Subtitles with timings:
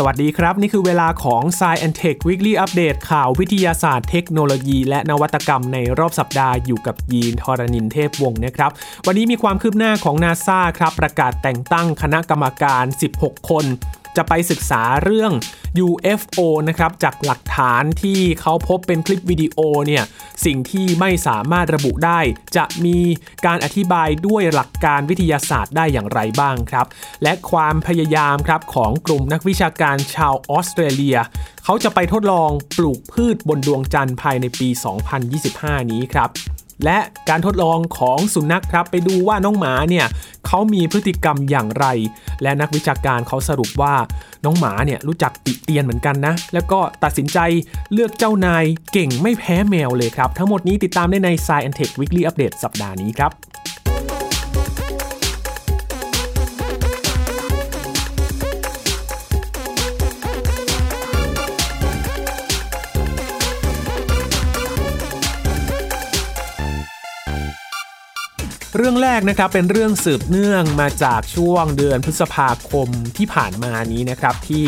[0.00, 8.70] สวัสดีครับ นี่คือเวลาของ s ซ e and Tech Weekly Update ข่าววิทยาศาสตร์เทคโนโลยี และนวัตกรรมในรอบสัปดาห์อยู่กับยีนทรณินเทพวงศ์นะครับ
[9.06, 12.84] วันนี้มีความคืบหน้าของนาซาครับ ประกาศแต่งตั้งคณะกรรมการ
[13.16, 13.64] 16 คน
[14.16, 15.32] จะไปศึกษาเรื่อง
[15.86, 16.38] UFO
[16.68, 20.04] นะครับจากหลักฐานที่เขาพบเป็นคลิปวิดีโอเนี่ย
[20.44, 22.20] สิ่งที่ไม่สามารถระบุได้
[22.56, 22.98] จะมี
[23.46, 26.86] การอธิบายด้วยหลักการวิทยาศาสตร์ได้อย่างไรบ้างครับ
[27.22, 31.16] และความพยายามครับของกลุ่มนักวิชาการชาวออสเตรเลีย
[31.64, 34.68] เขาจะไปทดลองปลูกพืชบนดวงจันทร์ภายในปี
[35.30, 36.30] 2025 นี้ครับ
[36.84, 36.98] และ
[37.28, 40.06] การทดลองของสุนัขครับไปดูว่าน้องหมาเนี่ย
[40.46, 41.86] เขามีพฤติกรรมอย่างไร
[42.42, 43.94] และนักวิชาการเขาสรุปว่า
[44.44, 47.38] น้องหมาเนี่ยรู้จักติเตียนเหมือนกันนะ แล้วก็ตัดสินใจ
[47.92, 53.32] เลือกเจ้านายเก่งไม่แพ้แมวเลยครับ ทั้งหมดนี้ติดตามได้ใน Science Tech Weekly Update สัปดาห์นี้ครับ
[68.76, 74.66] เรื่องแรกนะครับเป็นเรื่องสืบเนื่องมาจากช่วงเดือนพฤษภาคมที่ผ่านมานี้นะครับที่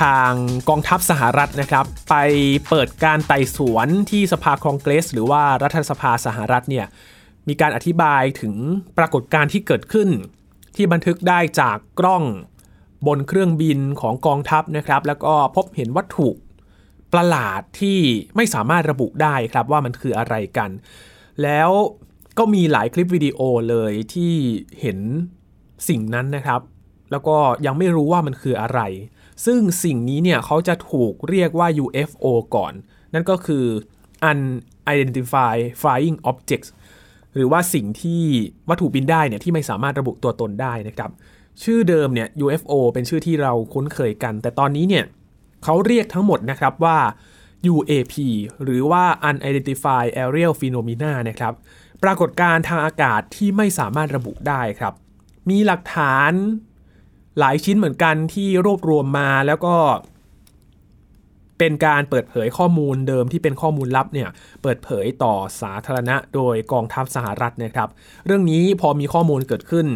[0.00, 0.32] ทาง
[0.68, 2.16] กองทัพสหรัฐนะครับ ไป
[2.68, 6.86] เปิดการไต่สวนที่สภาคองเกรส หรือว่ารัฐสภาสหรัฐเนี่ย
[7.48, 8.54] มีการอธิบายถึง
[8.98, 10.08] ปรากฏการณ์ที่เกิดขึ้น
[10.76, 12.24] ที่บันทึกได้จากกล้อง
[13.06, 16.28] บนเครื่องบินของกองทัพนะครับ แล้วก็พบเห็นวัตถุ
[17.12, 17.98] ประหลาดที่
[18.36, 20.70] ไม่สามารถระบุได้ครับว่ามันคืออะไรกัน
[21.42, 21.70] แล้ว
[22.38, 24.32] ก็มีหลายคลิปวิดีโอเลยที่
[24.80, 24.98] เห็น
[25.88, 26.60] สิ่งนั้นนะครับ
[27.10, 28.80] แล้วก็ยังไม่รู้ว่ามันคืออะไร
[29.44, 32.72] ซึ่งสิ่งนี้เนี่ยเขาจะถูกเรียกว่า UFO ก่อน
[33.14, 33.64] นั่นก็คือ
[34.30, 36.68] Unidentified Flying Objects
[37.34, 38.22] หรือว่าสิ่งที่
[38.68, 41.10] วัตถุบินได้เนี่ยที่ไม่สามารถระบุตัวตนได้นะครับ
[41.62, 45.04] ชื่อเดิมเนี่ย UFO เป็นชื่อที่เราคุ้นเคยกัน แต่ตอนนี้เนี่ย
[45.64, 46.98] เขาเรียกทั้งหมดนะครับว่า
[47.72, 48.14] UAP
[48.64, 51.54] หรือว่า Unidentified Aerial Phenomena นะครับ
[52.02, 54.94] ปรากฏการณ์ทางอากาศที่ไม่สามารถระบุได้ครับ
[55.50, 56.32] มีหลักฐาน
[57.38, 59.74] หลายชิ้นเหมือนกันที่รวบรวมมาแล้วก็
[61.58, 64.28] เป็นการเปิดเผยข้อมูลเดิมที่เป็นข้อมูลลับเนี่ย
[64.62, 67.88] เปิดเผยต่อสาธารณะโดยกองทัพสหรัฐนะครับ
[68.26, 69.86] เรื่องนี้พอมีข้อมูลเกิดขึ้น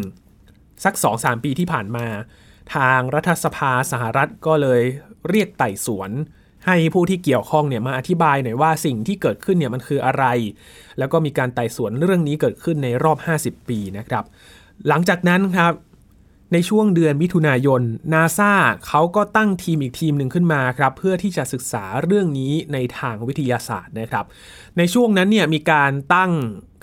[0.83, 2.05] สัก 2-3 ปีที่ผ่านมา
[2.75, 4.81] ทางรัฐสภาสหรัฐก็เลย
[5.29, 6.11] เรียกไต่สวน
[6.67, 10.25] ให้ผู้ที่เกี่ยวข้องเนี่ยมาอธิบายหน่อยว่าสิ่งที่เกิดขึ้นเนี่ยมันคืออะไร
[10.99, 14.23] แล้วก็มีการไต่สวนเรื่องนี้เกิดขึ้นในรอบ 50 ปีนะครับ
[14.87, 15.73] หลังจากนั้นครับ
[16.53, 17.81] ในช่วงเดือนมิถุนายน
[18.13, 18.53] นาซา
[18.87, 24.25] เขาก็ตั้งทีมอีกทีมหนึ่งขึ้นมาครับเพื่อที่จะศึกษาเรื่องนี้ในทางวิทยาศาสตร์นะครับ
[24.77, 26.31] ในช่วงนั้นเนี่ยมีการตั้ง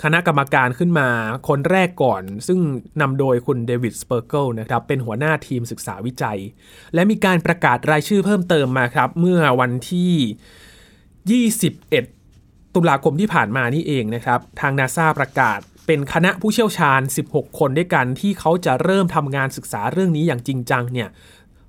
[0.03, 1.09] คณะกรรมการขึ้นมา
[1.49, 2.59] คนแรกก่อน ซึ่ง
[3.01, 6.39] นำโดยคุณเดวิดสเปอร์เกิลนะครับเป็นหัวหน้าทีมศึกษาวิจัย
[6.95, 10.13] และมีการประกาศรายชื่อเพิ่มเติมมาครับ เมื่อวันที่
[11.53, 17.01] 21 ตุลาคมที่ผ่านมานี่เองนะครับ ทางนาซาประกาศ เป็นคณะผู้เชี่ยวชาญ
[17.31, 21.09] 16 คนด้วยกันที่เขาจะเริ่มทำงานศึกษาเรื่องนี้อย่างจริงจังเนี่ย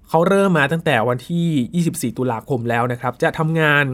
[0.09, 3.85] เขาเริ่มมาตั้งแต่วันที่ 24 ตุลาคมแล้วนะครับ จะทำงาน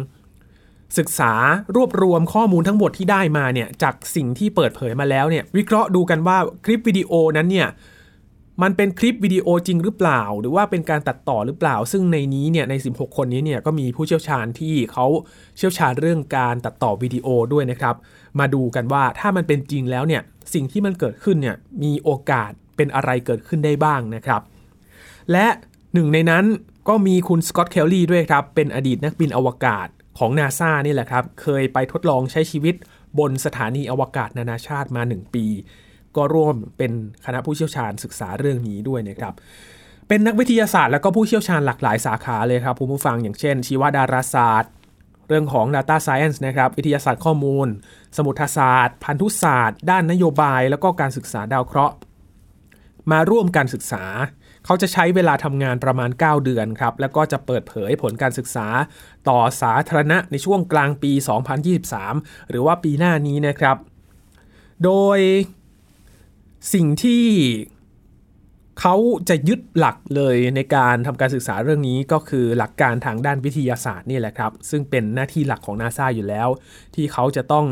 [0.97, 1.33] ศึกษา
[1.75, 7.67] รวบรวมข้อมูลทั้งหมดที่ได้มาเนี่ยจากสิ่งที่เปิดเผยมาแล้วเนี่ยวิเคราะห์ดูกันว่าคลิปวิดีโอนั้นเนี่ย
[8.61, 15.05] มันเป็นคลิปวิดีโอจริงหรือเปล่า หรือว่าเป็นการตัดต่อหรือเปล่า ซึ่งในนี้เนี่ยใน 16 คนนี้เนี่ยก็มีผู้เชี่ยวชาญที่เขา
[15.57, 17.95] เชี่ยวชาญเรื่องการตัดต่อวิดีโอด้วยนะครับ
[18.39, 20.21] มาดูกันว่าถ้ามันเป็นจริงแล้วเนี่ย
[20.53, 24.41] สิ่งที่มันเกิดขึ้นเนี่ยมีโอกาสเป็นอะไรเกิดขึ้นได้บ้างนะครับ
[25.31, 25.47] และ
[25.93, 26.45] หนึ่งในนั้น
[26.87, 29.87] ก็มีคุณสกอตต์เคลลี่ด้วยครับ เป็นอดีตนักบินอวกาศ
[30.19, 32.75] ของนาซานี่แหละครับ เคยไปทดลองใช้ชีวิต
[33.19, 35.45] บนสถานีอวกาศนานาชาติมา 1 ปี
[36.15, 36.91] ก็ร่วมเป็น
[37.25, 39.33] คณะผู้เชี่ยวชาญศึกษาเรื่องนี้ด้วยนะครับ
[40.07, 44.71] เป็นนักวิทยาศาสตร์แล้วก็ผู้เชี่ยวชาญหลากหลายสาขาเลยครับผู้ผู้ฟังอย่างเช่น ชีวดาราศาสตร์
[45.31, 47.67] เรื่องของ Data Science นะครับวิทยาศาสตร์ข้อมูล
[48.17, 51.95] สมุทรศาสตร์ พันธุศาสตร์ ด้านนโยบาย แล้วก็การศึกษาดาวเคราะห์
[53.11, 54.03] มาร่วมการศึกษา
[54.65, 58.67] เขาจะใช้เวลาทำงานประมาณ 9 เดือนครับ แล้วก็จะเปิดเผยผลการศึกษา
[59.29, 61.11] ต่อสาธารณะในช่วงกลางปี
[61.81, 63.77] 2023 หรือว่าปีหน้านี้นะครับ
[64.83, 65.19] โดย
[66.73, 67.23] สิ่งที่
[68.81, 68.95] เขา
[69.29, 76.47] จะยึดหลักเลยในการทำการศึกษาเรื่องนี้ก็คือหลักการทางด้านวิทยาศาสตร์นี่แหละครับ ซึ่งเป็นหน้าที่หลักของนาซาอยู่แล้ว
[76.95, 77.65] ที่เขาจะต้อง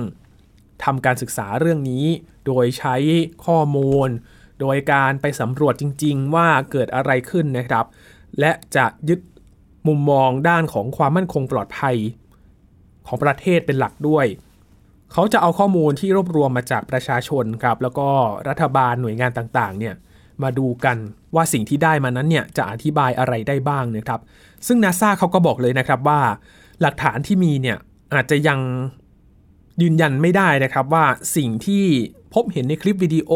[0.83, 2.05] ทำการศึกษาเรื่องนี้
[2.45, 2.95] โดยใช้
[3.45, 4.09] ข้อมูล
[4.61, 7.85] โดยการไปสำรวจจริง ๆ ว่าเกิดอะไรขึ้นนะครับ
[8.39, 9.19] และจะยึด
[9.87, 11.95] มุมมองด้านของความมั่นคงปลอดภัย
[13.07, 14.25] ของประเทศเป็นหลักด้วย
[15.13, 18.09] เขาจะเอาข้อมูลที่รวบรวมมาจากประชาชนครับ แล้วก็
[18.49, 19.95] รัฐบาลหน่วยงานต่างๆ เนี่ย
[20.43, 20.97] มาดูกัน
[21.35, 24.19] ว่าสิ่งที่ได้มานั้นเนี่ยจะอธิบายอะไรได้บ้างนะครับ
[24.67, 26.21] ซึ่งนาซาเขาก็บอกเลยนะครับว่า
[26.81, 27.77] หลักฐานที่มีเนี่ย
[28.13, 28.59] อาจจะยัง
[29.81, 31.05] ยืนยันไม่ได้นะครับว่า
[31.35, 31.85] สิ่งที่
[32.33, 33.31] พบเห็นในคลิปวิดีโอ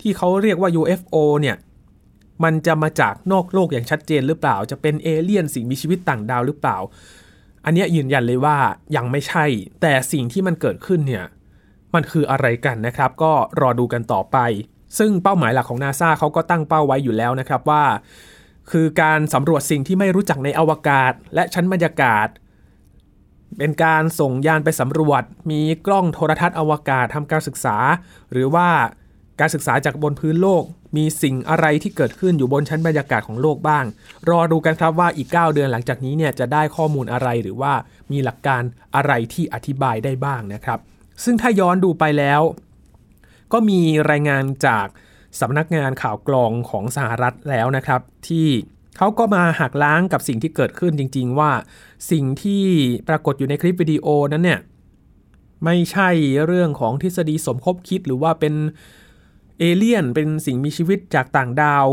[0.00, 1.56] ที่เขาเรียกว่า UFO เนี่ย
[2.44, 6.78] มันจะมาจากนอกโลกอย่างชัดเจนหรือเปล่า จะเป็นเอเลี่ยนสิ่งมีชีวิตต่างดาวหรือเปล่า
[7.64, 8.56] อันนี้ยืนยันเลยว่า
[8.96, 9.44] ยังไม่ใช่
[9.82, 11.24] แต่สิ่งที่มันเกิดขึ้นเนี่ย
[11.94, 14.38] มันคืออะไรกันนะครับ ก็รอดูกันต่อไป
[14.98, 17.84] ซึ่งเป้าหมายหลักของนาซาเขาก็ตั้งเป้าไว้อยู่แล้วนะครับว่า
[18.70, 22.28] คือการสำรวจสิ่งที่ไม่รู้จักในอวกาศ และชั้นบรรยากาศ
[23.58, 27.76] เป็นการส่งยานไปสำรวจ มีกล้องโทรทัศน์อวกาศทำการศึกษา
[28.32, 28.68] หรือว่า
[29.40, 30.64] การศึกษาจากบนพื้นโลก
[30.96, 33.84] มีสิ่งอะไรที่เกิดขึ้นอยู่บนชั้นบรรยากาศของโลกบ้าง
[34.30, 37.72] รอดูกันครับว่าอีก 9 เดือนหลังจากนี้เนี่ยจะได้ข้อมูลอะไรหรือว่า
[38.12, 38.62] มีหลักการ
[38.94, 40.78] อะไรที่อธิบายได้บ้างนะครับ
[41.24, 42.40] ซึ่งถ้าย้อนดูไปแล้ว
[43.52, 43.80] ก็มี
[44.10, 44.86] รายงานจาก
[45.40, 48.48] สำนักงานข่าวกรองของสหรัฐแล้วนะครับ ที่
[48.96, 51.50] เขาก็มาหักล้างกับสิ่งที่เกิดขึ้นจริง ๆ ว่า
[52.10, 52.64] สิ่งที่
[53.08, 54.60] ปรากฏอยู่ในคลิปวิดีโอนั้นเนี่ย
[55.64, 56.10] ไม่ใช่
[56.46, 58.54] เรื่องของทฤษฎีสมคบคิดหรือว่าเป็น
[59.58, 61.86] เอเลี่ยนเป็นสิ่งมีชีวิตจากต่างดาว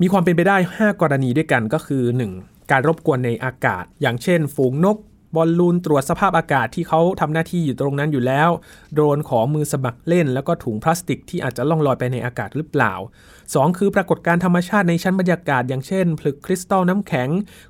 [0.00, 2.02] มีความเป็นไปได้ 5 กรณีด้วยกันก็คือ
[2.38, 2.70] 1.
[2.70, 4.96] การรบกวนในอากาศ อย่างเช่น ฝูงนก
[5.36, 8.50] บอลลูนตรวจสภาพอากาศที่เขาทำหน้าที่อยู่ตรงนั้นอยู่แล้ว
[8.94, 12.94] โดรนของมือสมัครเล่น แล้วก็ถุงพลาสติกที่อาจจะล่องลอยไปในอากาศหรือเปล่า
[13.36, 13.78] 2.
[13.78, 17.28] คือปรากฏการธรรมชาติในชั้นบรรยากาศ อย่างเช่นผลึกคริสตัลน้ำแข็ง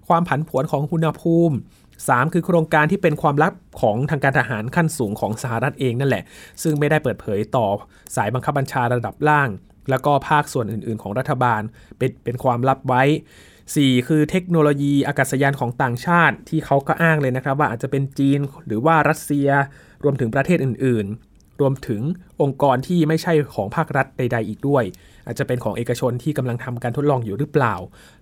[0.09, 1.55] ความผันผวนของอุณหภูมิ
[1.97, 2.33] 3.
[2.33, 6.23] คือโครงการที่เป็นความลับของทางการทหารขั้นสูงของสหรัฐเองนั่นแหละ
[6.63, 7.67] ซึ่งไม่ได้เปิดเผยต่อ
[8.17, 9.49] สายบังคับบัญชาระดับล่าง
[9.91, 11.63] แล้วก็ภาคส่วนอื่น ๆ ของรัฐบาล
[11.99, 13.03] เป็นเป็นความลับไว้
[13.71, 14.09] 4.
[14.09, 19.49] คือเทคโนโลยีอากาศยานของต่างชาติที่เขาก็อ้างเลยนะครับ ว่าอาจจะเป็นจีนหรือว่ารัสเซีย
[20.05, 22.01] รวมถึงประเทศอื่น ๆ รวมถึง
[22.43, 24.85] องค์กรที่ไม่ใช่ของภาครัฐใด ๆ อีกด้วย
[25.27, 27.75] อาจจะเป็นของเอกชนที่กำลังทำการทดลองอยู่หรือเปล่า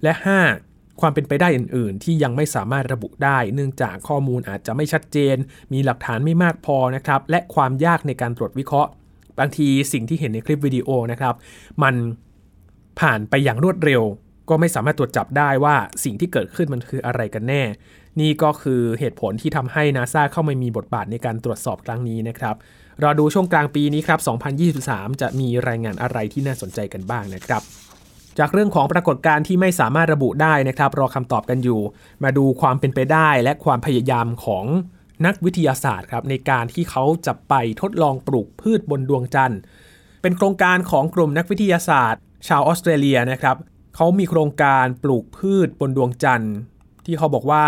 [0.03, 0.13] และ
[0.57, 1.01] 5.
[1.01, 5.37] ความเป็นไปได้อื่น ๆ ที่ยังไม่สามารถระบุได้ เนื่องจากข้อมูลอาจจะไม่ชัดเจน
[5.73, 8.91] มีหลักฐานไม่มากพอนะครับและความยากในการตรวจวิเคราะห์
[9.39, 11.35] บางทีสิ่งที่เห็นในคลิปวิดีโอนะครับ
[11.83, 11.95] มัน
[13.01, 14.03] ผ่านไปอย่างรวดเร็ว
[14.51, 17.63] ก็ไม่สามารถตรวจจับได้ว่าสิ่งที่เกิดขึ้นมันคืออะไรกันแน่
[18.21, 22.55] นี่ก็คือเหตุผลที่ทำให้นาซาเข้ามามีบทบาทในการตรวจสอบครั้งนี้นะครับ
[23.03, 24.21] รอดูช่วงกลางปีนี้ครับ
[24.71, 27.63] 2023 จะมีรายงานอะไรที่น่าสนใจกันบ้างนะครับ
[28.39, 31.81] จากเรื่องของปรากฏการณ์ที่ไม่สามารถระบุได้นะครับ รอคำตอบกันอยู่
[32.25, 34.65] มาดูความเป็นไปได้และความพยายามของ
[35.27, 39.61] นักวิทยาศาสตร์ครับในการที่เขาจะไปทดลองปลูกพืชบนดวงจันทร์
[40.23, 43.57] เป็นโครงการของกลุ่มนักวิทยาศาสตร์ ชาวออสเตรเลียนะครับ
[43.97, 46.55] เขามีโครงการปลูกพืชบนดวงจันทร์
[47.07, 47.67] ที่เขาบอกว่า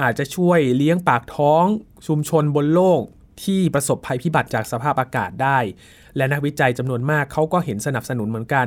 [0.00, 1.64] อาจจะช่วยเลี้ยงปากท้อง
[2.06, 3.00] ชุมชนบนโลก
[3.44, 5.58] ที่ประสบภัยพิบัติจากสภาพอากาศได้
[6.16, 8.66] และนักวิจัยจำนวนมากเขาก็เห็นสนับสนุนเหมือนกัน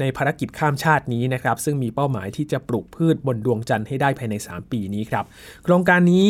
[0.00, 5.24] ในภารกิจข้ามชาตินี้นะครับ ซึ่งมีเป้าหมายที่จะปลูกพืชบนดวงจันทร์ให้ได้ภายใน 3 ปีนี้ครับ
[5.64, 6.28] โครงการนี้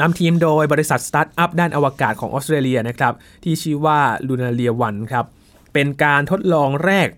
[0.00, 3.14] นำทีมโดยบริษัทสตาร์ทอัพด้านอวกาศของออสเตรเลียนะครับ
[3.44, 5.26] ที่ชื่อว่า Lunaria One ครับ
[5.72, 7.08] เป็นการทดลองแรก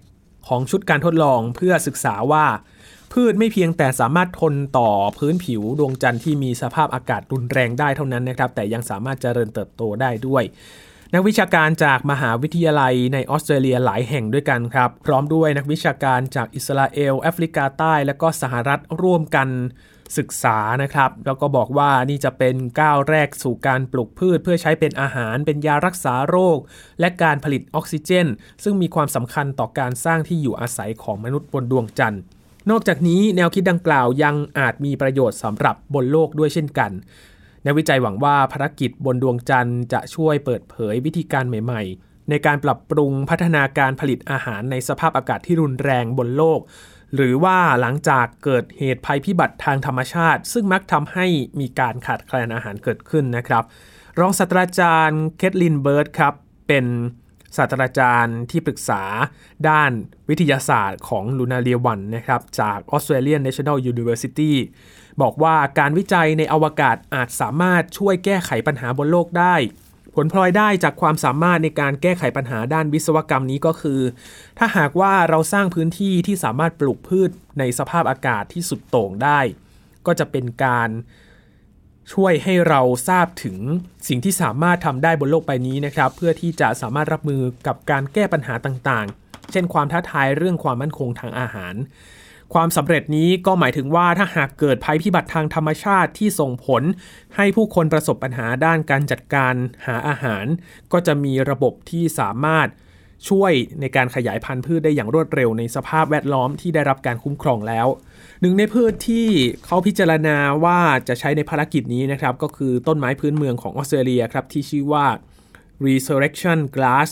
[0.49, 2.47] ของชุดการทดลองเพื่อศึกษาว่า
[3.13, 10.45] พืชไม่เพียงแต่สามารถทนต่อพื้นผิวดวงจันทร์ที่มีสภาพอากาศรุนแรงได้เท่านั้นนะครับ แต่ยังสามารถเจริญเติบโตได้ด้วย
[11.15, 19.49] นักวิชาการจากมหาวิทยาลัยในออสเตรเลียหลายแห่งด้วยกันครับ พร้อมด้วยนักวิชาการจากอิสราเอลแอฟริกาใต้ และก็สหรัฐร่วมกัน
[20.19, 26.59] ศึกษานะครับ แล้วก็บอกว่านี่จะเป็นก้าวแรกสู่การปลูกพืช เพื่อใช้เป็นอาหารเป็นยารักษาโรค
[27.01, 28.27] และการผลิตออกซิเจน
[28.63, 32.23] ซึ่งมีความสำคัญต่อการสร้างที่อยู่อาศัยของมนุษย์บนดวงจันทร์
[32.71, 36.91] นอกจากนี้แนวคิดดังกล่าวยังอาจมีประโยชน์สำหรับบนโลกด้วยเช่นกัน
[37.67, 46.61] นักวิจัยหวังว่าภารกิจบนดวงจันทร์จะช่วยเปิดเผยวิธีการใหม่ๆ ในการปรับปรุงพัฒนาการผลิตอาหารในสภาพอากาศที่รุนแรงบนโลก
[47.15, 51.27] หรือว่าหลังจากเกิดเหตุภัยพิบัติทางธรรมชาติ ซึ่งมักทำให้
[51.61, 53.65] มีการขาดแคลนอาหารเกิดขึ้นนะครับ
[54.19, 56.35] รองศาสตราจารย์เคทลินเบิร์ดครับ
[56.69, 56.87] เป็น
[57.57, 59.03] ศาสตราจารย์ที่ปรึกษา
[59.69, 59.91] ด้าน
[60.29, 64.53] วิทยาศาสตร์ของ Lunaria One นะครับ จาก Australian National University
[65.23, 69.55] บอกว่าการวิจัยในอวกาศอาจสามารถช่วยแก้ไขปัญหาบนโลกได้
[70.17, 74.01] ผลพลอยได้จากความสามารถในการแก้ไขปัญหาด้านวิศวกรรมนี้ก็คือ
[74.59, 79.41] ถ้าหากว่าเราสร้างพื้นที่ที่สามารถปลูกพืชในสภาพอากาศที่สุดโต่งได้
[80.07, 80.91] ก็จะเป็นการ
[82.13, 83.59] ช่วยให้เราทราบถึง
[84.09, 91.75] สิ่งที่สามารถทำได้บนโลกใบนี้นะครับ เพื่อที่จะสามารถรับมือกับการแก้ปัญหาต่างๆ เช่นความท้าทายเรื่องความมั่นคงทางอาหาร
[92.55, 96.83] ความสำเร็จนี้ก็หมายถึงว่าถ้าหากเกิดภัยพิบัติทางธรรมชาติที่ส่งผล
[97.37, 99.55] ให้ผู้คนประสบปัญหาด้านการจัดการ
[99.87, 100.47] หาอาหาร
[100.93, 102.69] ก็จะมีระบบที่สามารถ
[103.29, 107.87] ช่วยในการขยายพันธุ์พืชได้อย่างรวดเร็วในสภาพแวดล้อมที่ได้รับการคุ้มครองแล้ว
[108.41, 109.27] หนึ่งในพืชที่
[109.65, 115.07] เขาพิจารณาว่าจะใช้ในภารกิจนี้นะครับ ก็คือต้นไม้พื้นเมืองของออสเตรเลียครับที่ชื่อว่า
[115.87, 117.11] resurrection grass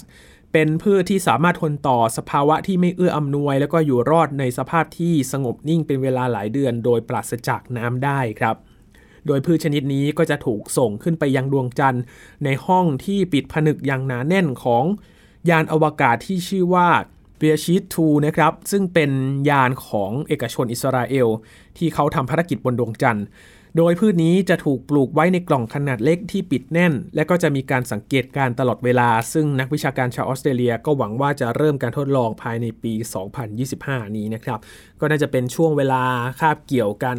[0.57, 8.57] เป็นพืชที่สามารถทนต่อสภาวะที่ไม่เอื้ออำนวย แล้วก็อยู่รอดในสภาพที่สงบนิ่งเป็นเวลาหลายเดือน โดยปราศจากน้ำได้ครับ
[9.27, 12.03] โดยพืชชนิดนี้ก็จะถูกส่งขึ้นไปยังดวงจันทร์
[12.45, 14.85] ในห้องที่ปิดผนึกอย่างหนาแน่นของ
[15.51, 16.89] ยานอวกาศที่ชื่อว่า
[17.37, 19.11] Beresheet 2นะครับซึ่งเป็น
[19.51, 21.29] ยานของเอกชนอิสราเอล
[21.79, 23.25] ที่เขาทำภารกิจบนดวงจันทร์
[23.77, 32.93] โดยพืชนี้จะถูกปลูกไว้ในกล่องขนาดเล็กที่ปิดแน่น และก็จะมีการสังเกตการณ์ตลอดเวลา ซึ่งนักวิชาการชาวออสเตรเลียก็หวังว่าจะเริ่มการทดลองภายในปี
[33.55, 34.59] 2025 นี้นะครับ
[35.01, 36.03] ก็น่าจะเป็นช่วงเวลา
[36.41, 37.19] คาบเกี่ยวกัน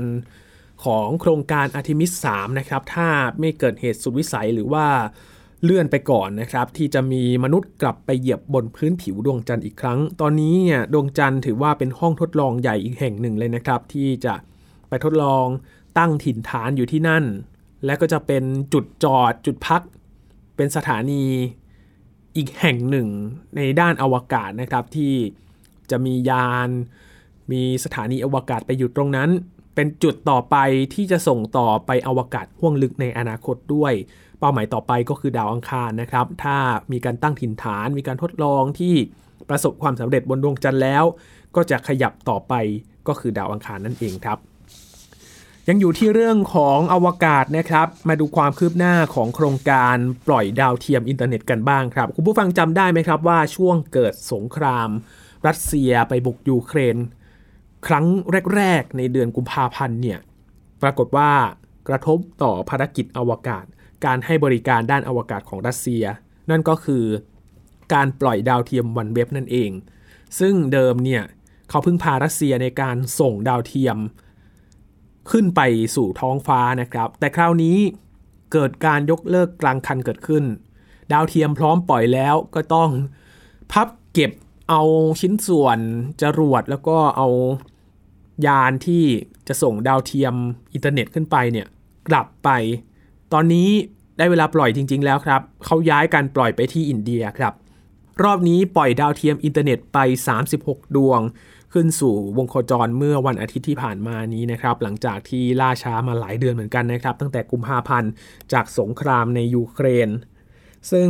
[0.85, 3.07] ของโครงการอาร์ทิมิส 3 นะครับ ถ้า
[3.39, 4.85] ไม่เกิดเหตุสุดวิสัยหรือว่า
[5.63, 14.35] เลื่อนไปก่อนนะครับ ที่จะมีมนุษย์กลับไปเหยียบบนพื้นผิวดวงจันทร์อีกครั้ง ตอนนี้เนี่ยดวงจันทร์ถือว่าเป็นห้องทดลองใหญ่อีกแห่งหนึ่งเลยนะครับ ที่จะ
[14.89, 15.45] ไปทดลอง
[15.97, 17.23] ตั้งถิ่นฐานอยู่ที่นั่น
[17.85, 19.81] และก็จะเป็นจุดจอดจุดพัก
[20.55, 21.23] เป็นสถานี
[22.35, 23.07] อีกแห่งหนึ่ง
[23.55, 25.13] ในด้านอวกาศนะครับที่
[25.91, 26.69] จะมียาน
[27.51, 29.29] มีสถานีอวกาศไปอยู่ตรงนั้น
[29.75, 30.55] เป็นจุดต่อไป
[30.93, 33.93] ที่จะส่งต่อไปอวกาศห้วงลึกในอนาคตด้วย
[34.39, 36.57] เป้าหมายต่อไปก็คือดาวอังคารนะครับ ถ้า
[36.91, 38.95] มีการตั้งถิ่นฐาน มีการทดลองที่
[39.49, 41.03] ประสบความสำเร็จบนดวงจันทร์แล้ว
[41.55, 42.53] ก็จะขยับต่อไป
[43.07, 44.39] ก็คือดาวอังคารนั่นเองครับ
[45.69, 49.95] ยังอยู่ที่เรื่องของอวกาศนะครับ มาดูความคืบหน้าของโครงการ
[50.27, 54.89] ปล่อยดาวเทียมอินเทอร์เน็ตกันบ้างครับ คุณผู้ฟังจำได้ไหมครับว่าช่วงเกิดสงคราม
[55.47, 56.97] รัสเซียไปบุกยูเครน
[57.87, 58.05] ครั้ง
[58.55, 60.19] แรก ๆ ในเดือนกุมภาพันธ์เนี่ย
[60.81, 61.31] ปรากฏว่า
[61.87, 63.65] กระทบต่อภารกิจอวกาศ
[64.05, 66.03] การให้บริการด้านอวกาศของรัสเซีย
[66.49, 67.05] นั่นก็คือ
[67.93, 69.71] การปล่อยดาวเทียมวันเว็บนั่นเอง
[70.39, 71.23] ซึ่งเดิมเนี่ย
[71.69, 73.97] เขาพึ่งพารัสเซียในการส่งดาวเทียม
[75.31, 75.61] ขึ้นไป
[75.95, 77.77] สู่ท้องฟ้านะครับ แต่คราวนี้
[78.51, 80.43] เกิดการยกเลิกกลางคันเกิดขึ้น
[81.11, 82.89] ดาวเทียมพร้อมปล่อยแล้วก็ต้อง
[83.71, 84.31] พับเก็บ
[84.69, 84.81] เอา
[85.21, 85.79] ชิ้นส่วน
[86.21, 87.27] จรวดแล้วก็เอา
[88.45, 89.03] ยานที่
[89.47, 90.33] จะส่งดาวเทียม
[90.73, 91.67] อินเทอร์เน็ตขึ้นไปเนี่ย
[92.09, 92.49] กลับไป
[93.33, 93.69] ตอนนี้
[94.17, 97.53] ได้เวลาปล่อยจริง ๆ แล้วครับเขาย้ายการปล่อยไปที่อินเดียครับ
[98.23, 99.97] รอบนี้ปล่อยดาวเทียมอินเทอร์เน็ตไป
[100.47, 101.19] 36 ดวง
[101.75, 108.11] ขึ้นสู่วงโคจรเมื่อวันอาทิตย์ที่ผ่านมานี้นะครับ หลังจากที่ล่าช้ามาหลายเดือนเหมือนกันนะครับ ตั้งแต่กุมภาพันธ์
[108.53, 110.09] จากสงครามในยูเครน
[110.91, 111.09] ซึ่ง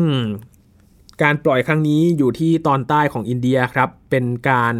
[1.21, 4.73] การปล่อยครั้งนี้อยู่ที่ตอนใต้ของอินเดียครับ เป็นการ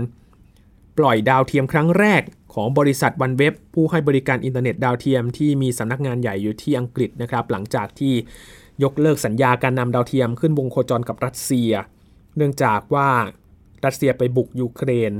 [0.97, 2.21] ปล่อยดาวเทียมครั้งแรก
[2.53, 8.13] ของบริษัท OneWeb ผู้ให้บริการอินเทอร์เน็ตดาวเทียมที่มีสำนักงานใหญ่อยู่ที่อังกฤษนะครับ หลังจากที่
[8.83, 11.71] ยกเลิกสัญญาการนำดาวเทียมขึ้นวงโคจรกับรัสเซีย
[12.37, 13.09] เนื่องจากว่า
[13.85, 15.13] รัสเซียไปบุกยูเครน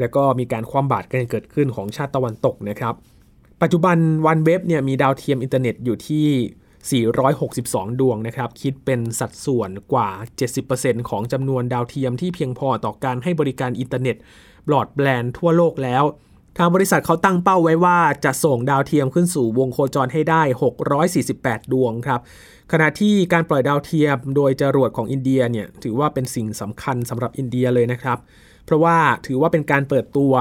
[0.00, 2.94] แล้วก็มีการคว่ำบาตรกันเกิดขึ้นของชาติตะวันตกนะครับ
[3.62, 3.96] ปัจจุบัน
[4.26, 10.08] OneWeb เนี่ยมีดาวเทียมอินเทอร์เน็ตอยู่ที่ 462 ดวงนะครับ คิดเป็นสัดส่วนกว่า
[10.58, 14.16] 70%ของจำนวนดาวเทียมที่เพียงพอต่อการให้บริการอินเทอร์เน็ต
[14.68, 16.04] บรอดแบนด์ทั่วโลกแล้ว
[16.58, 20.42] ทางบริษัทเขาตั้งเป้าไว้ว่าจะส่งดาวเทียมขึ้นสู่วงโคจรให้ได้
[21.02, 22.20] 648 ดวงครับ
[22.72, 28.18] ขณะที่การปล่อยดาวเทียมโดยจรวดของอินเดียเนี่ยถือว่าเป็นสิ่งสำคัญสำหรับอินเดียเลยนะครับ
[28.64, 30.32] เพราะว่าถือว่าเป็นการเปิดตัว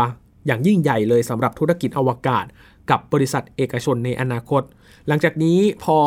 [0.45, 2.45] อย่างยิ่งใหญ่เลยสำหรับธุรกิจอวกาศ
[2.89, 4.63] กับบริษัทเอกชนในอนาคต
[5.07, 5.99] หลังจากนี้พอ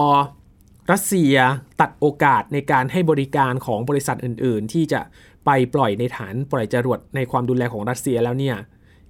[0.93, 1.35] รัสเซีย
[1.81, 5.01] ตัดโอกาสในการให้บริการของบริษัทอื่น ๆ ที่จะ
[5.47, 8.57] ไปปล่อยในฐานปล่อยจรวดในความดูแลของรัสเซียแล้วเนี่ย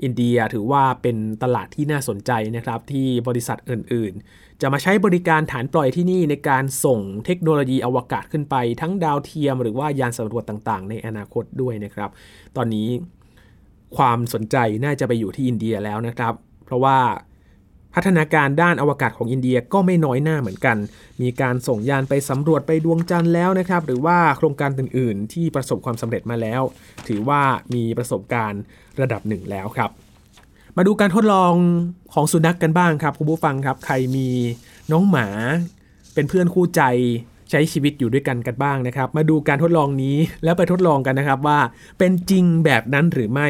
[0.03, 12.11] อินเดียถือว่าเป็นตลาดที่น่าสนใจนะครับที่บริษัทอื่นๆ จะมาใช้บริการฐานปล่อยที่นี่ในการส่งเทคโนโลยีอวกาศขึ้นไป ทั้งดาวเทียมหรือว่ายานสำรวจต่างๆ ในอนาคตด้วยนะครับ
[12.57, 12.89] ตอนนี้
[13.97, 16.35] ความสนใจน่าจะไปอยู่ที่อินเดียแล้วนะครับ
[16.65, 16.99] เพราะว่า
[17.95, 20.77] พัฒนาการด้านอวกาศของอินเดียก็ไม่น้อยหน้าเหมือนกัน
[21.23, 26.63] มีการส่งยานไปสำรวจไปดวงจันทร์แล้วนะครับ หรือว่าโครงการอื่น ๆ ที่ประสบความสำเร็จมาแล้ว
[27.09, 27.43] ถือว่า
[27.75, 28.63] มีประสบการณ์
[29.01, 29.91] ระดับหนึ่งแล้วครับ
[30.79, 31.53] มาดูการทดลอง
[32.15, 34.29] ของสุนัขกกันบ้างครับคุณผู้ฟังครับ ใครมี
[34.93, 35.27] น้องหมา
[36.15, 36.83] เป็นเพื่อนคู่ใจ
[37.51, 41.59] ใช้ชีวิตอยู่ด้วยกันกันบ้างนะครับ มาดูการทดลองนี้แล้วไปทดลองกันนะครับว่า
[41.99, 43.49] เป็นจริงแบบนั้นหรือไม่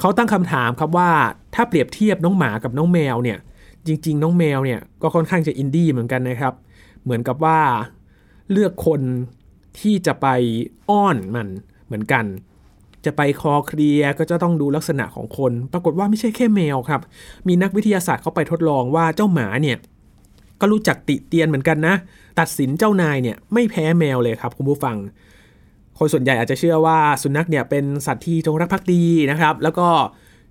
[0.00, 1.10] เขาตั้งคำถามครับว่า
[1.54, 3.38] ถ้าเปรียบเทียบน้องหมากับน้องแมวเนี่ย
[3.86, 6.54] จริง ๆ น้องแมวเนี่ยก็ค่อนข้างจะอินดี้เหมือนกันนะครับ
[7.02, 7.58] เหมือนกับว่า
[8.50, 9.00] เลือกคน
[9.80, 10.26] ที่จะไป
[10.90, 11.48] อ้อนมัน
[11.86, 12.24] เหมือนกัน
[13.04, 17.00] จะไปคอเคลียก็จะต้องดูลักษณะของคน ปรากฏว่าไม่ใช่แค่แมวครับ
[17.48, 19.76] มีนักวิทยาศาสตร์เขาไปทดลองว่าเจ้าหมาเนี่ย
[20.60, 21.94] ก็รู้จักติเตียนเหมือนกันนะ
[22.40, 24.96] ตัดสินเจ้านายเนี่ยไม่แพ้แมวเลยครับคุณผู้ฟัง
[25.98, 29.88] คนส่วนใหญ่อาจจะเชื่อว่าสุนัขเนี่ยเป็นสัตว์ที่จงรักภักดีนะครับ แล้วก็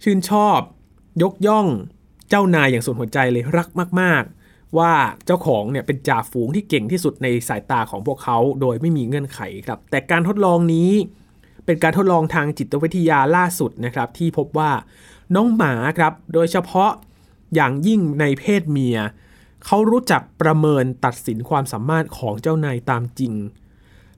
[0.04, 0.60] ชื่นชอบ
[1.24, 1.68] ยกย่อง
[2.30, 3.68] เจ้านายอย่างสุดหัวใจเลยรัก
[4.02, 4.92] มาก ๆ ว่า
[5.26, 10.92] เจ้าของเนี่ยเป็นจ่าฝูงที่เก่งที่สุดในสายตาของพวกเขา โดยไม่มีเงื่อนไขครับ แต่การทดลองนี้
[11.66, 14.72] เป็นการทดลองทางจิตวิทยาล่าสุดนะครับ ที่พบว่า
[15.36, 16.92] น้องหมาครับ โดยเฉพาะ
[17.56, 18.98] อย่างยิ่งในเพศเมีย
[19.66, 23.34] เขารู้จักประเมินตัดสินความสามารถของเจ้านายตามจริง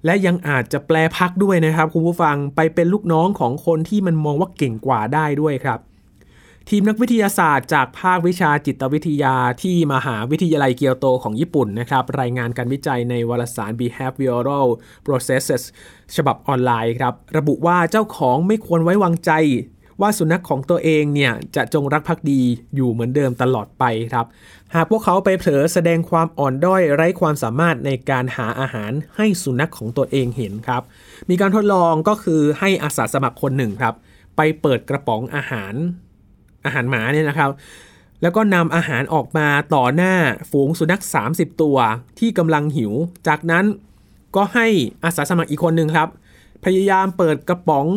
[0.05, 5.79] และยังอาจจะแปลพักด้วยนะครับ คุณผู้ฟังไปเป็นลูกน้องของคนที่มันมองว่าเก่งกว่าได้ด้วยครับ
[6.70, 14.67] ทีมนักวิทยาศาสตร์จากภาควิชาจิตวิทยาที่มหาวิทยาลัยเกียวโตของญี่ปุ่นนะครับรายงานการวิจัยในวารสาร Behavioral
[15.05, 15.63] Processes
[16.15, 19.32] ฉบับออนไลน์ครับระบุว่าเจ้าของไม่ควรไว้วางใจ
[20.01, 22.41] ว่าสุนัขของตัวเองเนี่ยจะจงรักภักดี
[22.75, 24.25] อยู่เหมือนเดิมตลอดไปครับ
[24.75, 30.82] หากพวกเขาไปเผลอแสดงความอ่อนด้อยไร้ความสามารถในการหาอาหารให้สุนัขของตัวเองเห็นครับ
[31.29, 33.96] มีการทดลองก็คือให้อาสาสมัครคนหนึ่งครับ
[34.38, 35.74] ไปเปิดกระป๋องอาหาร
[36.65, 37.50] อาหารหมาเนี่ยนะครับ
[38.22, 40.13] แล้วก็นำอาหารออกมาต่อหน้า
[40.51, 41.01] ฝูงสุนัข
[41.32, 41.77] 30 ตัว
[42.20, 42.93] ที่กำลังหิว
[43.27, 43.65] จากนั้น
[44.36, 44.67] ก็ให้
[45.03, 46.10] อาสาสมัครอีกคนหนึ่งครับ
[46.65, 47.88] พยายามเปิดกระป๋อง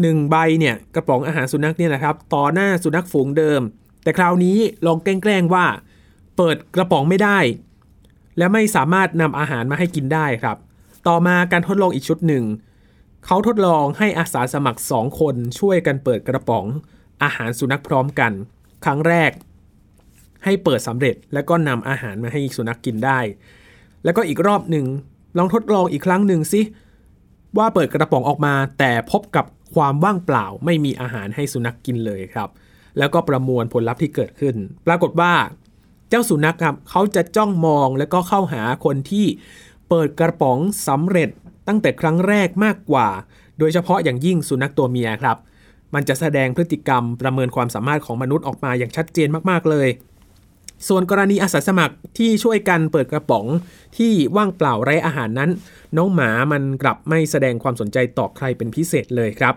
[0.00, 3.60] หนึ่งใบเนี่ยกระป๋องอาหารสุนัขเนี่ยนะครับ ต่อหน้าสุนัขฝูงเดิม
[4.02, 5.66] แต่คราวนี้ลองแกล้งว่า
[6.36, 7.38] เปิดกระป๋องไม่ได้
[8.38, 10.56] และไม่สามารถนำอาหารมาให้กินได้ครับ
[11.08, 12.44] ต่อมาการทดลองอีกชุดหนึ่ง
[13.26, 16.64] เขาทดลองให้อาสาสมัครสองคนช่วยกันเปิดกระป๋อง
[17.24, 18.32] อาหารสุนัขพร้อมกัน
[18.84, 19.30] ครั้งแรก
[20.44, 23.20] ให้เปิดสำเร็จแล้วก็นำอาหารมาให้สุนัขกกินได้
[24.04, 24.86] แล้วก็อีกรอบหนึ่ง
[25.38, 26.60] ลองทดลองอีกครั้งหนึ่งสิ
[27.58, 32.48] ว่าเปิดกระป๋องออกมา แต่พบกับความว่างเปล่าไม่มีอาหารให้สุนัขกกินเลยครับ
[32.98, 35.34] แล้วก็ประมวลผลลัพธ์ที่เกิดขึ้น ปรากฏว่า
[36.08, 39.26] เจ้าสุนัขครับเขาจะจ้องมองแล้วก็เข้าหาคนที่
[39.88, 41.28] เปิดกระป๋องสำเร็จ
[41.68, 43.08] ตั้งแต่ครั้งแรกมากกว่า
[43.58, 45.36] โดยเฉพาะอย่างยิ่งสุนัขตัวเมียครับ
[45.94, 49.88] มันจะแสดงพฤติกรรมประเมินความสามารถของมนุษย์ออกมาอย่างชัดเจนมากๆเลย
[50.88, 53.46] ส่วนกรณีอาสาสมัครที่ช่วยกันเปิดกระป๋อง
[53.96, 55.50] ที่ว่างเปล่าไร้อาหารนั้น
[55.96, 59.54] น้องหมามันกลับไม่แสดงความสนใจต่อใครเป็นพิเศษเลยครับ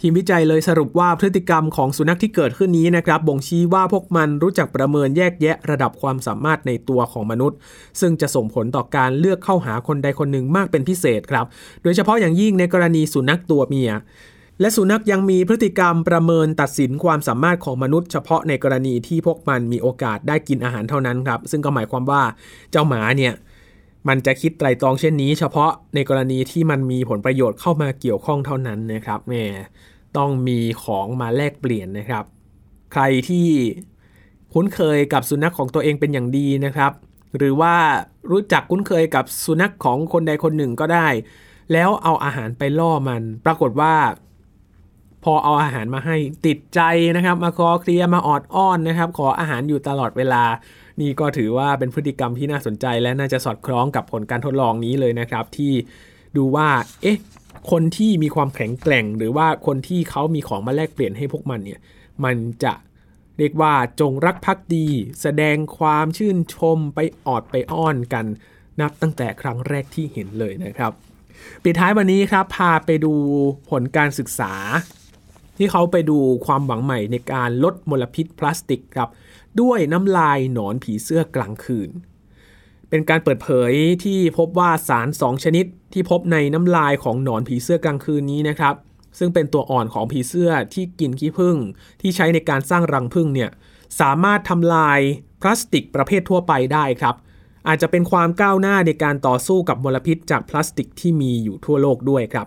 [0.00, 7.58] ทีมวิจัยเลยสรุปว่าพฤติกรรมของสุนัขที่เกิดขึ้นนี้นะครับ บ่งชี้ว่าพวกมันรู้จักประเมินแยกแยะระดับความสามารถในตัวของมนุษย์
[8.00, 11.46] ซึ่งจะส่งผลต่อการเลือกเข้าหาคนใดคนหนึ่งมากเป็นพิเศษครับ
[11.82, 13.90] โดยเฉพาะอย่างยิ่งในกรณีสุนัขตัวเมีย
[14.60, 22.22] และสุนัขยังมีพฤติกรรมประเมินตัดสินความสามารถของมนุษย์เฉพาะในกรณีที่พวกมันมีโอกาสได้กินอาหารเท่านั้นครับ ซึ่งก็หมายความว่า
[22.70, 23.34] เจ้าหมาเนี่ย
[24.08, 29.34] มันจะคิดไตรตรองเช่นนี้ เฉพาะในกรณีที่มันมีผลประโยชน์เข้ามาเกี่ยวข้องเท่านั้นนะครับแหม
[30.16, 32.24] ต้องมีของมาแลกเปลี่ยนนะครับ
[32.92, 33.48] ใครที่
[34.52, 36.92] คุ้นเคยกับสุนัขของตัวเองเป็นอย่างดีนะครับ
[37.36, 37.74] หรือว่า
[38.30, 41.08] รู้จักคุ้นเคยกับสุนัขของคนใดคนหนึ่งก็ได้
[41.72, 43.94] แล้วเอาอาหารไปล่อมัน ปรากฏว่า
[45.28, 46.80] พอเอาอาหารมาให้ติดใจ
[47.16, 50.44] นะครับ มาคอเคลียร์มาออดอ้อนนะครับ ขออาหารอยู่ตลอดเวลา
[51.00, 55.72] นี่ก็ถือว่าเป็นพฤติกรรมที่น่าสนใจ และน่าจะสอดคล้องกับผลการทดลองนี้เลยนะครับ ที่
[56.36, 56.68] ดูว่า
[57.02, 57.18] เอ๊ะ
[57.70, 61.80] คนที่มีความแข็งแกร่ง หรือว่าคนที่เขามีของมาแลกเปลี่ยนให้พวกมันเนี่ย
[62.24, 62.74] มันจะ
[63.38, 64.86] เรียกว่าจงรักภักดี
[65.22, 68.26] แสดงความชื่นชมไปออดไปอ้อนกัน
[68.80, 70.92] นับตั้งแต่ครั้งแรกที่เห็นเลยนะครับ
[71.62, 73.12] ปิดท้ายวันนี้ครับ พาไปดู
[73.70, 74.52] ผลการศึกษา
[75.58, 79.08] ที่เขาไปดูความหวังใหม่ในการลดมลพิษพลาสติกครับ
[79.60, 81.90] ด้วยน้ำลายหนอนผีเสื้อกลางคืน
[82.88, 83.72] เป็นการเปิดเผย
[84.04, 88.74] ที่พบว่าสาร 2 ชนิดที่พบในน้ำลายของหนอนผีเสื้อกลางคืนนี้นะครับ
[89.18, 91.56] ซึ่งเป็นตัวอ่อนของผีเสื้อที่กินขี้ผึ้ง
[92.00, 93.50] ที่ใช้ในการสร้างรังผึ้งเนี่ย
[94.00, 95.00] สามารถทำลาย
[95.42, 97.14] พลาสติกประเภททั่วไปได้ครับ
[97.68, 102.46] อาจจะเป็นความก้าวหน้าในการต่อสู้กับมลพิษจากพลาสติกที่มีอยู่ทั่วโลกด้วยครับ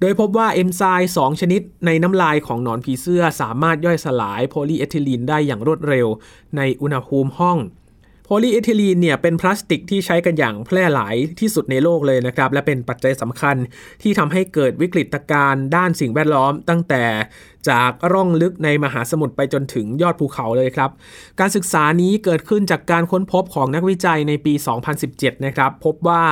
[0.00, 6.06] โดยพบว่าเอนไซม์2ชนิดในน้ำลายของหนอนผีเสื้อสามารถย่อยสลายโพลีเอทิลีนได้อย่างรวดเร็ว
[6.56, 7.58] ในอุณหภูมิห้อง
[8.26, 13.56] โพลีเอทิลีนเนี่ยเป็นพลาสติกที่ใช้กันอย่างแพร่หลายที่สุดในโลกเลยนะครับ และเป็นปัจจัยสำคัญ
[14.02, 17.04] ที่ทำให้เกิดวิกฤตการณ์ด้านสิ่งแวดล้อม ตั้งแต่
[17.68, 20.90] จากร่องลึกในมหาสมุทรไปจนถึงยอดภูเขาเลยครับ
[21.40, 24.54] การศึกษานี้เกิดขึ้นจากการค้นพบของนักวิจัยในปี
[25.00, 26.24] 2017 นะครับ พบว่า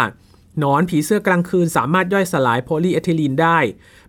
[0.63, 3.59] หนอนผีเสื้อกลางคืนสามารถย่อยสลายโพลีเอทิลีนได้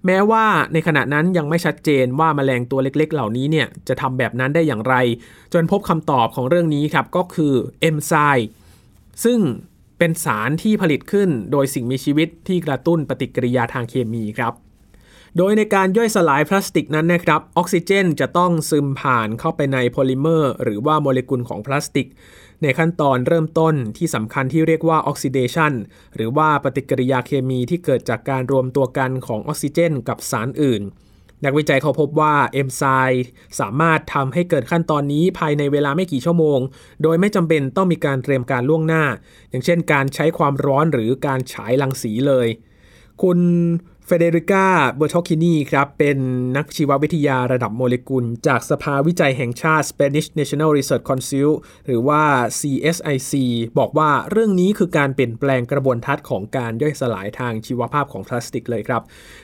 [0.06, 4.95] แม้ว่าในขณะนั้นยังไม่ชัดเจนว่าแมลงตัวเล็กๆ เหล่านี้เนี่ยจะทำแบบนั้นได้อย่างไร
[5.53, 8.47] จนพบคำตอบของเรื่องนี้ครับ ก็คือเอนไซม์
[9.23, 9.39] ซึ่ง
[9.97, 14.53] เป็นสารที่ผลิตขึ้นโดยสิ่งมีชีวิตที่กระตุ้นปฏิกิริยาทางเคมีครับ
[15.38, 22.08] โดยในการย่อยสลายพลาสติกนั้นนะครับ ออกซิเจนจะต้องซึมผ่านเข้าไปในโพลิเมอร์ หรือว่าโมเลกุลของพลาสติก
[22.63, 25.73] ในขั้นตอนเริ่มต้นที่สำคัญที่เรียกว่าออกซิเดชัน
[26.15, 30.82] หรือว่าปฏิกิริยาเคมีที่เกิดจากการรวมตัวกันของออกซิเจน กับสารอื่น
[31.45, 33.26] นักวิจัยเขาพบว่าเอนไซม์
[33.60, 36.60] สามารถทำให้เกิดขั้นตอนนี้ภายในเวลาไม่กี่ชั่วโมง
[37.04, 39.04] โดยไม่จำเป็นต้องมีการเตรียมการล่วงหน้า
[39.49, 42.47] อย่างเช่น การใช้ความร้อนหรือการฉายรังสีเลย
[43.21, 43.39] คุณ
[44.07, 46.17] Federica Bertocchini ครับ เป็น
[46.57, 51.49] นักชีววิทยาระดับโมเลกุล จากสภาวิจัยแห่งชาติ Spanish National Research Council
[51.85, 52.21] หรือว่า
[52.59, 53.33] CSIC
[53.79, 59.01] บอกว่าเรื่องนี้คือการเปลี่ยนแปลงกระบวนทัศน์ของการย่อยสลายทางชีวภาพของพลาสติกเลยครับ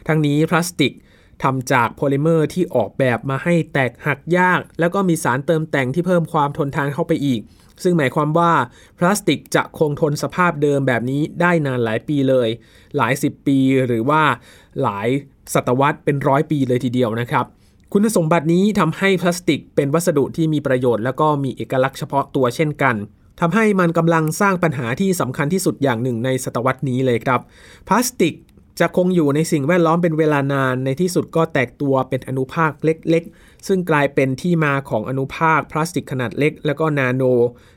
[0.07, 0.93] ทั้งนี้พลาสติก
[1.43, 7.41] ทำจากโพลิเมอร์ที่ออกแบบมาให้แตกหักยาก แล้วก็มีสารเติมแต่งที่เพิ่มความทนทานเข้าไปอีก
[7.83, 8.51] ซึ่งหมายความว่า
[8.99, 12.49] พลาสติกจะคงทนสภาพเดิมแบบนี้ได้นานหลายปีเลย
[12.97, 14.21] หลายสิบปีหรือว่า
[14.81, 15.07] หลาย
[15.53, 17.45] ศตวรรษเป็นร้อยปีเลยทีเดียวนะครับ
[17.93, 22.95] คุณสมบัตินี้ทำให้พลาสติกเป็นวัสดุที่มีประโยชน์ แล้วก็มีเอกลักษณ์เฉพาะตัวเช่นกัน
[23.39, 27.41] ทำให้มันกำลังสร้างปัญหาที่สำคัญที่สุดอย่างหนึ่งในศตวรรษนี้เลยครับ
[27.87, 28.33] พลาสติก
[28.79, 37.23] จะคงอยู่ในสิ่งแวดล้อมเป็นเวลานานในที่สุดก็แตกตัวเป็นอนุภาคเล็ก ๆ ซึ่งกลายเป็นที่มาของอนุภาคพลาสติกขนาดเล็ก แล้วก็นาโน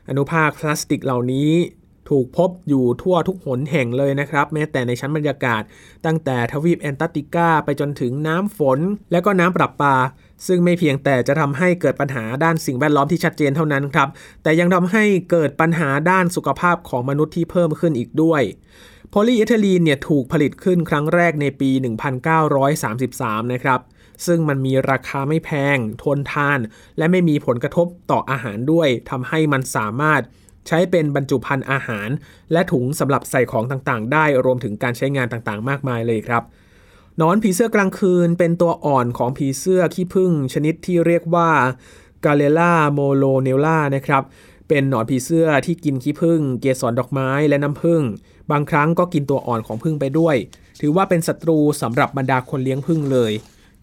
[0.09, 1.51] อนุภาคพลาสติกเหล่านี้
[2.09, 5.61] ถูกพบอยู่ทั่วทุกหนแห่งเลยนะครับ แม้แต่ในชั้นบรรยากาศ
[6.05, 8.79] ตั้งแต่ทวีปแอนตาร์กติกาไปจนถึงน้ำฝน
[9.11, 9.95] และก็น้ำประปา
[10.47, 14.09] ซึ่งไม่เพียงแต่จะทำให้เกิดปัญหาด้านสิ่งแวดล้อมที่ชัดเจนเท่านั้นครับ
[14.43, 18.41] แต่ยังทำให้เกิดปัญหาด้านสุขภาพของมนุษย์ที่เพิ่มขึ้นอีกด้วย
[19.15, 21.69] โพลีเอทิลีนเนี่ยถูกผลิตขึ้นครั้งแรกในปี
[22.61, 23.79] 1933 นะครับ
[24.25, 26.59] ซึ่งมันมีราคาไม่แพง ทนทาน
[26.97, 30.21] และไม่มีผลกระทบต่ออาหารด้วยทำให้มันสามารถ
[30.67, 32.09] ใช้เป็นบรรจุภัณฑ์อาหาร
[32.51, 36.43] และถุงสำหรับใส่ของต่างๆ ได้รวมถึงการใช้งานต่างๆ มากมายเลยครับห
[37.21, 41.51] นอนผีเสื้อกลางคืนเป็นตัวอ่อนของผีเสื้อขี้ผึ้งชนิดที่เรียกว่า
[42.25, 44.23] Galleria mellonella นะครับ
[44.67, 48.03] เป็นหนอนผีเสื้อที่กินขี้ผึ้งเกสรดอกไม้และน้ำผึ้ง
[48.51, 50.35] บางครั้งก็กินตัวอ่อนของผึ้งไปด้วย
[50.81, 53.31] ถือว่าเป็นศัตรูสำหรับบรรดาคนเลี้ยงผึ้งเลย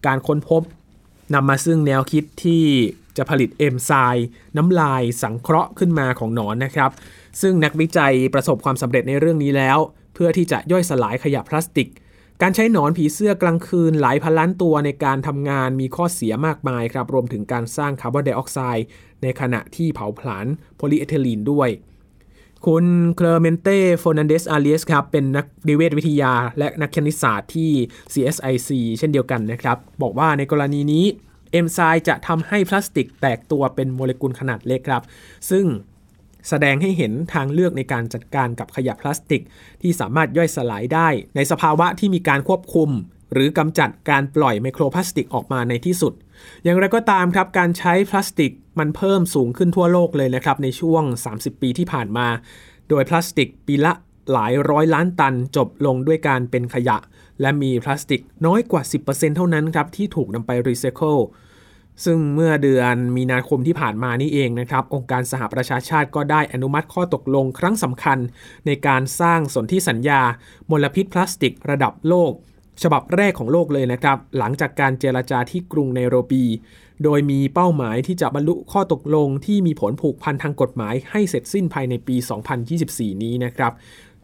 [0.05, 0.61] การค้นพบ
[1.33, 2.63] นำมาซึ่งแนวคิดที่
[3.17, 6.91] จะผลิตเอนไซม์น้ำลายสังเคราะห์ขึ้นมาของหนอนนะครับ
[7.41, 9.77] ซึ่งนักวิจัยประสบความสำเร็จในเรื่องนี้แล้ว
[10.13, 11.89] เพื่อที่จะย่อยสลายขยะพลาสติก
[12.41, 18.85] การใช้หนอนผีเสื้อกลางคืนหลายพันล้านตัวในการทำงานมีข้อเสียมากมายครับ รวมถึงการสร้างคาร์บอนไดออกไซด์
[19.23, 20.45] ในขณะที่เผาผลาญ
[20.75, 21.69] โพลีเอทิลีนด้วย
[22.67, 27.71] คุณ Clemente Fernández Arias ครับ เป็นนักนิเวศวิทยาและนักคณิตศาสตร์ที่
[28.13, 31.05] CSIC เช่นเดียวกันนะครับ บอกว่าในกรณีนี้
[31.51, 35.03] เอนไซม์จะทำให้พลาสติกแตกตัวเป็นโมเลกุลขนาดเล็กครับ
[35.49, 35.65] ซึ่ง
[36.49, 39.41] แสดงให้เห็นทางเลือกในการจัดการกับขยะพลาสติก
[39.81, 42.89] ที่สามารถย่อยสลายได้ ในสภาวะที่มีการควบคุม
[43.33, 46.13] หรือกำจัดการปล่อยไมโครพลาสติกออกมาในที่สุด
[46.63, 52.27] อย่างไรก็ตามครับการใช้พลาสติกมันเพิ่มสูงขึ้นทั่วโลกเลยนะครับในช่วง 30 ปีที่ผ่านมา
[52.89, 53.93] โดยพลาสติกปีละ
[54.31, 56.97] หลายร้อยล้านตันจบลงด้วยการเป็นขยะ
[57.41, 61.17] และมีพลาสติกน้อยกว่า 10%เท่านั้นครับที่ถูกนำไปรีไซเคิล
[62.05, 68.19] ซึ่งเมื่อเดือนมีนาคมที่ผ่านมานี่เองนะครับ องค์การสหประชาชาติก็ได้อนุมัติข้อตกลงครั้งสำคัญ
[68.65, 70.21] ในการสร้างสนธิสัญญา
[70.71, 72.33] มลพิษพลาสติกระดับโลก
[72.83, 76.45] ฉบับแรกของโลกเลยนะครับ หลังจากการเจรจาที่กรุงเนโรบี
[77.03, 82.15] โดยมีเป้าหมายที่จะบรรลุข้อตกลงที่มีผลผูกพันทางกฎหมายให้เสร็จสิ้นภายในปี
[82.69, 83.73] 2024 นี้นะครับ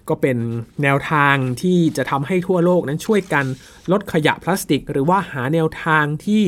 [0.09, 0.37] ก็เป็น
[0.83, 3.45] แนวทางที่จะทำให้ทั่วโลกนั้นช่วยกัน
[3.91, 6.43] ลดขยะพลาสติก หรือว่าหาแนวทางที่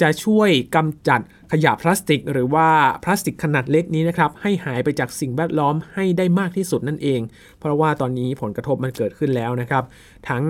[0.00, 1.20] จะช่วยกำจัด
[1.52, 2.68] ขยะพลาสติก หรือว่า
[3.04, 7.20] พลาสติกขนาดเล็กนี้นะครับให้หายไปจากสิ่งแวดล้อมให้ได้มากที่สุดนั่นเอง
[7.60, 9.84] เพราะว่าตอนนี้ผลกระทบมันเกิดขึ้นแล้วนะครับ
[10.28, 10.44] ทั้ง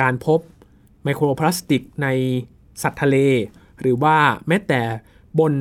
[0.00, 0.40] การพบ
[1.04, 2.08] ไมโครพลาสติกใน
[2.82, 3.16] สัตว์ทะเล
[3.80, 4.16] หรือว่า
[4.48, 4.80] แม้แต่
[5.38, 5.52] บน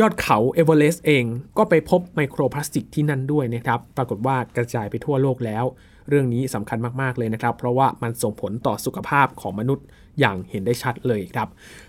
[0.00, 1.24] ยอดเขาเอเวอเรสต์เอง
[1.58, 5.64] ก็ไปพบไมโครพลาสติกที่นั่นด้วยนะครับ ปรากฏว่ากระจายไปทั่วโลกแล้ว
[6.08, 9.84] เรื่องนี้สำคัญมาก ๆ เลยนะครับ เพราะว่ามันส่งผลต่อสุขภาพของมนุษย์
[10.20, 11.48] อย่างเห็นได้ชัดเลยครับ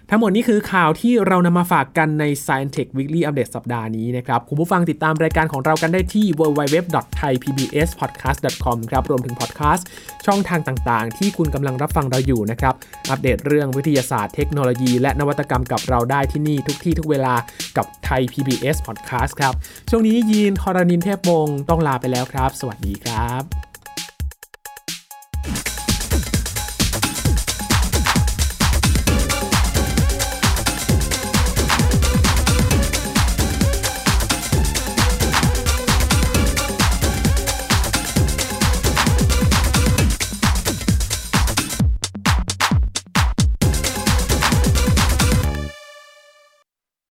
[0.10, 9.88] ทั้งหมดนี้คือข่าวที่เรานำมาฝากกันใน Science Tech Weekly Update สัปดาห์นี้นะครับ คุณผู้ฟังติดตามรายการของเรากันได้ที่ www.thaipbspodcast.com ครับ รวมถึงพอดแคสต์
[10.26, 12.74] ช่องทางต่างๆ ที่คุณกำลังรับฟังเราอยู่นะครับ
[13.10, 17.34] อัปเดตเรื่องวิทยาศาสตร์เทคโนโลยี และนวัตกรรมกับเราได้ที่นี่ทุกที่ทุกเวลา
[17.78, 19.54] กับไทย PBS Podcast ครับ
[19.90, 23.69] ช่วงนี้ยีนทรณินเทพวงศ์ต้องลาไปแล้วครับ สวัสดีครับ